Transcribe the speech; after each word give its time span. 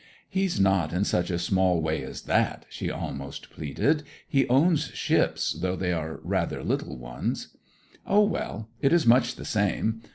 'He's 0.27 0.59
not 0.59 0.93
in 0.93 1.03
such 1.03 1.29
a 1.29 1.37
small 1.37 1.79
way 1.79 2.01
as 2.03 2.23
that!' 2.23 2.65
she 2.69 2.89
almost 2.89 3.51
pleaded. 3.51 4.01
'He 4.27 4.47
owns 4.49 4.85
ships, 4.95 5.53
though 5.53 5.75
they 5.75 5.93
are 5.93 6.19
rather 6.23 6.63
little 6.63 6.97
ones!' 6.97 7.49
'O, 8.07 8.23
well, 8.23 8.67
it 8.81 8.91
is 8.91 9.05
much 9.05 9.35
the 9.35 9.45
same. 9.45 10.01